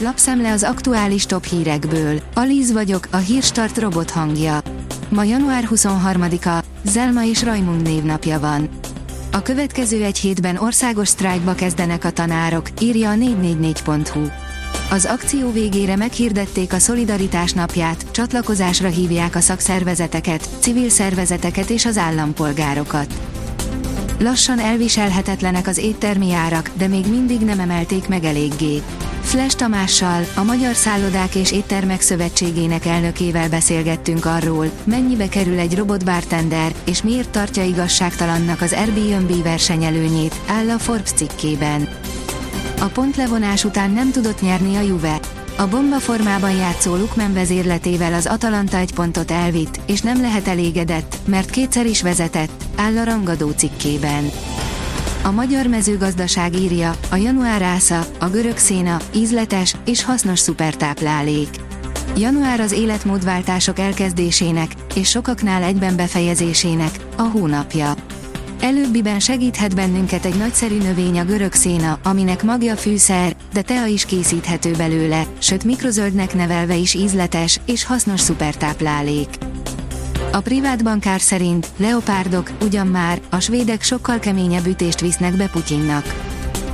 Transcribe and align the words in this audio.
Lapszemle 0.00 0.52
az 0.52 0.62
aktuális 0.62 1.26
top 1.26 1.44
hírekből. 1.44 2.20
Alíz 2.34 2.72
vagyok, 2.72 3.08
a 3.10 3.16
hírstart 3.16 3.78
robot 3.78 4.10
hangja. 4.10 4.60
Ma 5.08 5.24
január 5.24 5.68
23-a, 5.70 6.64
Zelma 6.84 7.24
és 7.24 7.42
Rajmund 7.42 7.82
névnapja 7.82 8.40
van. 8.40 8.68
A 9.32 9.42
következő 9.42 10.04
egy 10.04 10.18
hétben 10.18 10.56
országos 10.56 11.08
sztrájkba 11.08 11.54
kezdenek 11.54 12.04
a 12.04 12.10
tanárok, 12.10 12.68
írja 12.80 13.10
a 13.10 13.14
444.hu. 13.14 14.26
Az 14.90 15.04
akció 15.04 15.52
végére 15.52 15.96
meghirdették 15.96 16.72
a 16.72 16.78
Szolidaritás 16.78 17.52
napját, 17.52 18.10
csatlakozásra 18.10 18.88
hívják 18.88 19.34
a 19.34 19.40
szakszervezeteket, 19.40 20.48
civil 20.58 20.88
szervezeteket 20.88 21.70
és 21.70 21.86
az 21.86 21.96
állampolgárokat. 21.96 23.14
Lassan 24.20 24.58
elviselhetetlenek 24.58 25.66
az 25.66 25.78
éttermi 25.78 26.32
árak, 26.32 26.70
de 26.74 26.86
még 26.86 27.06
mindig 27.06 27.40
nem 27.40 27.60
emelték 27.60 28.08
meg 28.08 28.24
eléggé. 28.24 28.82
Flash 29.20 29.56
Tamással, 29.56 30.24
a 30.34 30.42
Magyar 30.42 30.74
Szállodák 30.74 31.34
és 31.34 31.52
Éttermek 31.52 32.00
Szövetségének 32.00 32.86
elnökével 32.86 33.48
beszélgettünk 33.48 34.24
arról, 34.24 34.70
mennyibe 34.84 35.28
kerül 35.28 35.58
egy 35.58 35.76
robotbartender, 35.76 36.72
és 36.84 37.02
miért 37.02 37.30
tartja 37.30 37.64
igazságtalannak 37.64 38.60
az 38.60 38.72
Airbnb 38.72 39.42
versenyelőnyét, 39.42 40.40
áll 40.46 40.70
a 40.70 40.78
Forbes 40.78 41.10
cikkében. 41.10 41.88
A 42.80 42.86
pontlevonás 42.86 43.64
után 43.64 43.90
nem 43.90 44.10
tudott 44.10 44.40
nyerni 44.40 44.76
a 44.76 44.80
Juve. 44.80 45.20
A 45.58 45.68
bomba 45.68 45.98
formában 45.98 46.50
játszó 46.50 46.94
Lukman 46.94 47.32
vezérletével 47.32 48.14
az 48.14 48.26
Atalanta 48.26 48.76
egy 48.76 48.94
pontot 48.94 49.30
elvitt, 49.30 49.80
és 49.86 50.00
nem 50.00 50.20
lehet 50.20 50.48
elégedett, 50.48 51.16
mert 51.24 51.50
kétszer 51.50 51.86
is 51.86 52.02
vezetett, 52.02 52.64
áll 52.76 52.96
a 52.96 53.04
rangadó 53.04 53.50
cikkében. 53.50 54.30
A 55.22 55.30
magyar 55.30 55.66
mezőgazdaság 55.66 56.54
írja, 56.54 56.94
a 57.10 57.16
január 57.16 57.62
ásza, 57.62 58.06
a 58.18 58.28
görög 58.28 58.56
széna, 58.56 58.96
ízletes 59.14 59.74
és 59.84 60.04
hasznos 60.04 60.38
szupertáplálék. 60.38 61.48
Január 62.16 62.60
az 62.60 62.72
életmódváltások 62.72 63.78
elkezdésének, 63.78 64.72
és 64.94 65.08
sokaknál 65.08 65.62
egyben 65.62 65.96
befejezésének, 65.96 66.98
a 67.16 67.22
hónapja. 67.22 67.94
Előbbiben 68.60 69.20
segíthet 69.20 69.74
bennünket 69.74 70.24
egy 70.24 70.36
nagyszerű 70.36 70.78
növény 70.78 71.18
a 71.18 71.24
görög 71.24 71.52
széna, 71.52 71.98
aminek 72.02 72.42
magja 72.42 72.76
fűszer, 72.76 73.36
de 73.52 73.62
tea 73.62 73.86
is 73.86 74.04
készíthető 74.04 74.72
belőle, 74.72 75.26
sőt 75.38 75.64
mikrozöldnek 75.64 76.34
nevelve 76.34 76.74
is 76.74 76.94
ízletes 76.94 77.60
és 77.66 77.84
hasznos 77.84 78.20
szupertáplálék. 78.20 79.28
A 80.32 80.40
privát 80.40 80.84
bankár 80.84 81.20
szerint 81.20 81.66
leopárdok, 81.76 82.50
ugyan 82.62 82.86
már, 82.86 83.20
a 83.30 83.40
svédek 83.40 83.82
sokkal 83.82 84.18
keményebb 84.18 84.66
ütést 84.66 85.00
visznek 85.00 85.36
be 85.36 85.48
Putyinnak. 85.48 86.14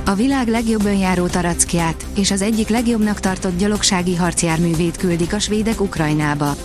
A 0.05 0.13
világ 0.13 0.47
legjobb 0.47 0.85
önjáró 0.85 1.27
tarackját 1.27 2.05
és 2.15 2.31
az 2.31 2.41
egyik 2.41 2.67
legjobbnak 2.67 3.19
tartott 3.19 3.57
gyalogsági 3.57 4.15
harcjárművét 4.15 4.97
küldik 4.97 5.33
a 5.33 5.39
svédek 5.39 5.81
Ukrajnába. 5.81 6.55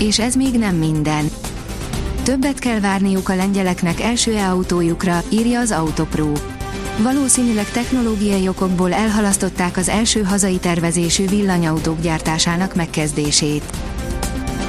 És 0.00 0.18
ez 0.18 0.34
még 0.34 0.58
nem 0.58 0.76
minden. 0.76 1.30
Többet 2.24 2.58
kell 2.58 2.80
várniuk 2.80 3.28
a 3.28 3.34
lengyeleknek 3.34 4.00
első 4.00 4.36
autójukra, 4.36 5.22
írja 5.28 5.60
az 5.60 5.70
Autopro. 5.70 6.32
Valószínűleg 6.98 7.70
technológiai 7.70 8.48
okokból 8.48 8.92
elhalasztották 8.92 9.76
az 9.76 9.88
első 9.88 10.22
hazai 10.22 10.58
tervezésű 10.58 11.28
villanyautók 11.28 12.00
gyártásának 12.00 12.74
megkezdését. 12.74 13.64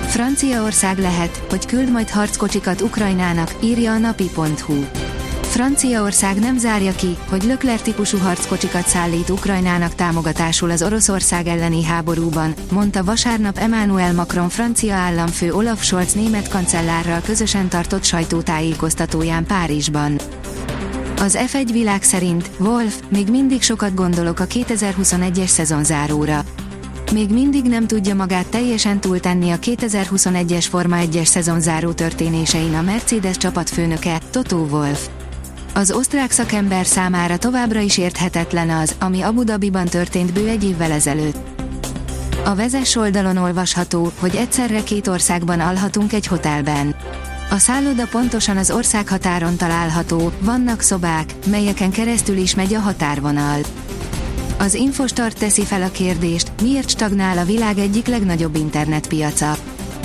Franciaország 0.08 0.98
lehet, 0.98 1.44
hogy 1.50 1.66
küld 1.66 1.92
majd 1.92 2.09
harckocsikat 2.09 2.81
Ukrajnának, 2.81 3.56
írja 3.62 3.92
a 3.92 3.98
napi.hu. 3.98 5.03
Franciaország 5.54 6.40
nem 6.40 6.58
zárja 6.58 6.92
ki, 6.92 7.18
hogy 7.30 7.44
Lökler 7.44 7.82
típusú 7.82 8.18
harckocsikat 8.18 8.88
szállít 8.88 9.30
Ukrajnának 9.30 9.96
támogatásul 9.96 10.72
az 10.72 10.84
Oroszország 10.84 11.48
elleni 11.48 11.84
háborúban, 11.84 12.54
mondta 12.72 13.04
vasárnap 13.04 13.58
Emmanuel 13.58 14.14
Macron 14.14 14.50
francia 14.50 14.96
államfő 14.96 15.54
Olaf 15.54 15.84
Scholz 15.84 16.14
német 16.14 16.48
kancellárral 16.48 17.22
közösen 17.22 17.68
tartott 17.70 18.04
sajtótájékoztatóján 18.04 19.46
Párizsban. 19.46 20.19
Az 21.18 21.38
F1 21.47 21.69
világ 21.72 22.03
szerint, 22.03 22.50
Wolf, 22.58 23.02
még 23.09 23.30
mindig 23.30 23.62
sokat 23.62 23.94
gondolok 23.94 24.40
a 24.40 24.46
2021-es 24.46 25.47
szezonzáróra 25.47 26.44
még 27.12 27.30
mindig 27.30 27.63
nem 27.63 27.88
tudja 27.88 28.16
magát 28.16 28.47
teljesen 28.47 29.00
túltenni 29.00 29.52
a 29.52 29.58
2021-es 29.58 30.66
Forma 30.69 30.97
1-es 31.00 31.25
szezonzáró 31.25 31.92
történésein 31.92 32.75
a 32.75 32.81
Mercedes 32.81 33.38
csapatfőnöke, 33.38 34.22
Toto 34.31 34.58
Wolff. 34.58 35.08
Az 35.75 35.91
osztrák 35.91 36.31
szakember 36.31 36.85
számára 36.85 37.38
továbbra 37.38 37.79
is 37.79 37.97
érthetetlen 37.97 38.69
az, 38.69 38.95
ami 39.00 39.22
Abu 39.22 39.44
Dhabiban 39.44 39.85
történt 39.85 40.34
bő 40.34 40.47
egy 40.47 40.63
évvel 40.63 40.91
ezelőtt. 40.91 41.38
A 42.45 42.56
vezes 42.56 42.95
oldalon 42.95 43.38
olvasható, 43.38 44.12
hogy 44.19 44.35
egyszerre 44.35 44.83
két 44.83 45.07
országban 45.07 45.59
alhatunk 45.59 46.13
egy 46.13 46.28
hotelben. 46.28 46.95
A 47.50 47.57
szálloda 47.57 48.07
pontosan 48.07 48.57
az 48.57 48.72
ország 48.72 49.07
határon 49.07 49.57
található, 49.57 50.31
vannak 50.39 50.81
szobák, 50.81 51.33
melyeken 51.47 51.91
keresztül 51.91 52.38
is 52.38 52.56
megy 52.56 52.73
a 52.73 52.79
határvonal. 52.79 53.59
Az 54.57 54.73
Infostart 54.73 55.39
teszi 55.39 55.63
fel 55.63 55.81
a 55.81 55.91
kérdést, 55.91 56.51
miért 56.62 56.89
stagnál 56.89 57.38
a 57.38 57.45
világ 57.45 57.78
egyik 57.78 58.07
legnagyobb 58.07 58.56
internetpiaca. 58.56 59.56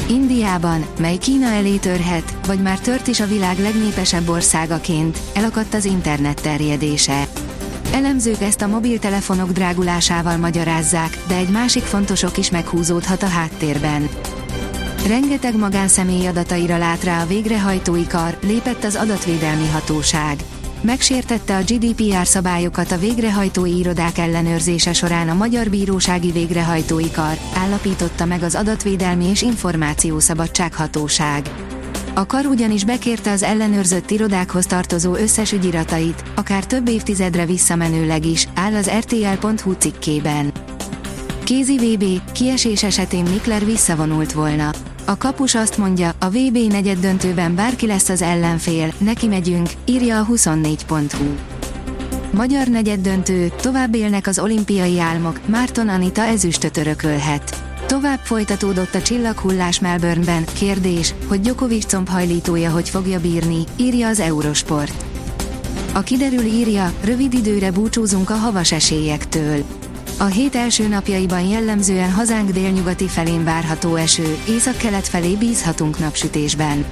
Indiában, 0.09 0.85
mely 0.99 1.17
Kína 1.17 1.47
elé 1.47 1.77
törhet, 1.77 2.37
vagy 2.47 2.63
már 2.63 2.79
tört 2.79 3.07
is 3.07 3.21
a 3.21 3.27
világ 3.27 3.59
legnépesebb 3.59 4.29
országaként, 4.29 5.19
elakadt 5.35 5.75
az 5.75 5.85
internet 5.85 6.43
terjedése. 6.43 7.25
Elemzők 7.93 8.41
ezt 8.41 8.63
a 8.63 8.67
mobiltelefonok 8.67 9.51
drágulásával 9.51 10.37
magyarázzák, 10.37 11.19
de 11.29 11.35
egy 11.37 11.49
másik 11.49 11.83
fontos 11.83 12.23
ok 12.23 12.39
is 12.39 12.51
meghúzódhat 12.51 13.23
a 13.23 13.29
háttérben. 13.29 14.09
Rengeteg 15.07 15.57
magánszemély 15.57 16.27
adataira 16.27 16.79
lát 16.79 17.05
rá 17.05 17.23
a 17.23 17.27
végrehajtói 17.27 18.07
kar, 18.07 18.39
lépett 18.43 18.85
az 18.85 18.97
adatvédelmi 18.97 19.69
hatóság. 19.69 20.37
Megsértette 20.81 21.57
a 21.57 21.63
GDPR 21.63 22.27
szabályokat 22.27 22.93
a 22.93 22.99
végrehajtói 22.99 23.79
irodák 23.79 24.19
ellenőrzése 24.19 24.93
során 24.93 25.29
a 25.29 25.35
Magyar 25.35 25.71
Bírósági 25.71 26.31
Végrehajtói 26.31 27.11
Kar, 27.11 27.39
állapította 27.55 28.25
meg 28.25 28.43
az 28.43 28.55
Adatvédelmi 28.55 29.25
és 29.25 29.43
Információszabadság 29.43 30.75
Hatóság. 30.75 31.51
A 32.15 32.27
kar 32.27 32.47
ugyanis 32.47 32.85
bekérte 32.85 33.31
az 33.31 33.43
ellenőrzött 33.43 34.11
irodákhoz 34.11 34.67
tartozó 34.67 35.15
összes 35.15 35.53
ügyiratait, 35.53 36.23
akár 36.35 36.67
több 36.67 36.89
évtizedre 36.89 37.47
visszamenőleg 37.47 38.27
is, 38.27 38.49
áll 38.55 38.75
az 38.75 38.91
rtl.hu 38.99 39.73
cikkében. 39.73 40.53
Kézi 41.45 41.77
VB, 41.77 42.33
kiesés 42.33 42.83
esetén 42.83 43.25
Mikler 43.25 43.65
visszavonult 43.65 44.33
volna. 44.33 44.71
A 45.09 45.17
kapus 45.17 45.55
azt 45.55 45.79
mondja, 45.79 46.13
a 46.19 46.29
VB 46.29 46.59
negyed 46.69 46.99
döntőben 46.99 47.55
bárki 47.55 47.87
lesz 47.87 48.09
az 48.09 48.23
ellenfél, 48.23 48.93
neki 48.99 49.27
megyünk, 49.27 49.69
írja 49.85 50.19
a 50.19 50.27
24.hu. 50.27 51.35
Magyar 52.31 52.67
negyed 52.67 53.01
döntő, 53.01 53.53
tovább 53.63 53.95
élnek 53.95 54.27
az 54.27 54.39
olimpiai 54.39 55.01
álmok, 55.01 55.41
Márton 55.47 55.89
Anita 55.89 56.23
ezüstöt 56.23 56.77
örökölhet. 56.77 57.63
Tovább 57.87 58.19
folytatódott 58.19 58.95
a 58.95 59.03
csillaghullás 59.03 59.81
Melbourneben, 59.81 60.45
kérdés, 60.59 61.15
hogy 61.29 61.41
Djokovic 61.41 61.87
combhajlítója 61.87 62.71
hogy 62.71 62.89
fogja 62.89 63.21
bírni, 63.21 63.65
írja 63.77 64.09
az 64.09 64.21
Eurosport. 64.21 65.05
A 65.95 66.01
kiderül 66.01 66.45
írja, 66.45 66.93
rövid 67.05 67.35
időre 67.35 67.71
búcsúzunk 67.71 68.31
a 68.31 68.35
havas 68.35 68.73
esélyektől. 68.73 69.65
A 70.21 70.25
hét 70.25 70.55
első 70.55 70.89
napjaiban 70.89 71.41
jellemzően 71.41 72.13
hazánk 72.13 72.51
délnyugati 72.51 73.09
felén 73.09 73.45
várható 73.45 73.95
eső, 73.95 74.37
északkelet 74.49 75.09
felé 75.09 75.35
bízhatunk 75.35 75.99
napsütésben. 75.99 76.85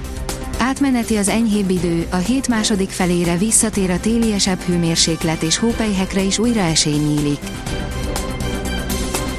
Átmeneti 0.59 1.15
az 1.15 1.27
enyhébb 1.27 1.69
idő, 1.69 2.07
a 2.09 2.15
hét 2.15 2.47
második 2.47 2.89
felére 2.89 3.37
visszatér 3.37 3.89
a 3.89 3.99
téliesebb 3.99 4.59
hőmérséklet 4.59 5.41
és 5.41 5.57
hópelyhekre 5.57 6.21
is 6.21 6.37
újra 6.37 6.59
esély 6.59 6.97
nyílik. 6.97 7.39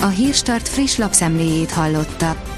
A 0.01 0.07
Hírstart 0.07 0.69
friss 0.69 0.97
lapszemléjét 0.97 1.71
hallotta. 1.71 2.58